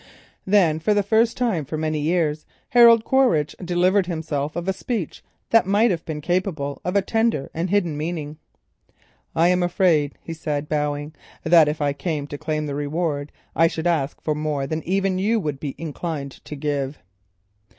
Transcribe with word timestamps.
Then 0.47 0.79
for 0.79 0.95
the 0.95 1.03
first 1.03 1.37
time 1.37 1.63
for 1.63 1.77
many 1.77 1.99
years, 1.99 2.43
Harold 2.69 3.03
Quaritch 3.05 3.55
delivered 3.63 4.07
himself 4.07 4.55
of 4.55 4.67
a 4.67 4.73
speech 4.73 5.23
that 5.51 5.67
might 5.67 5.91
have 5.91 6.03
been 6.05 6.21
capable 6.21 6.81
of 6.83 6.95
a 6.95 7.03
tender 7.03 7.51
and 7.53 7.69
hidden 7.69 7.95
meaning. 7.95 8.37
"I 9.35 9.49
am 9.49 9.61
afraid," 9.61 10.17
he 10.23 10.33
said, 10.33 10.67
bowing, 10.67 11.13
"that 11.43 11.67
if 11.67 11.83
I 11.83 11.93
came 11.93 12.25
to 12.29 12.37
claim 12.39 12.65
the 12.65 12.73
reward, 12.73 13.31
I 13.55 13.67
should 13.67 13.85
ask 13.85 14.19
for 14.23 14.33
more 14.33 14.63
even 14.63 14.79
than 15.17 15.19
you 15.19 15.39
would 15.39 15.59
be 15.59 15.75
inclined 15.77 16.31
to 16.45 16.55
give." 16.55 16.97